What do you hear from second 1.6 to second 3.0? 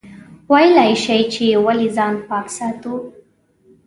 ولې ځان پاک ساتو؟